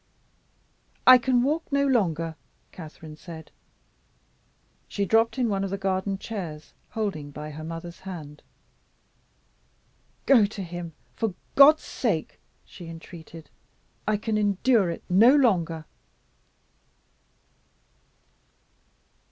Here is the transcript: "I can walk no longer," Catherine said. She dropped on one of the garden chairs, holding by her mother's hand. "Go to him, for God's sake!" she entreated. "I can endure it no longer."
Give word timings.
"I 1.05 1.19
can 1.19 1.43
walk 1.43 1.71
no 1.71 1.85
longer," 1.85 2.35
Catherine 2.71 3.15
said. 3.17 3.51
She 4.87 5.05
dropped 5.05 5.37
on 5.37 5.47
one 5.47 5.63
of 5.63 5.69
the 5.69 5.77
garden 5.77 6.17
chairs, 6.17 6.73
holding 6.89 7.29
by 7.29 7.51
her 7.51 7.63
mother's 7.63 7.99
hand. 7.99 8.41
"Go 10.25 10.47
to 10.47 10.63
him, 10.63 10.93
for 11.15 11.35
God's 11.53 11.83
sake!" 11.83 12.39
she 12.65 12.87
entreated. 12.87 13.51
"I 14.07 14.17
can 14.17 14.39
endure 14.39 14.89
it 14.89 15.03
no 15.07 15.35
longer." 15.35 15.85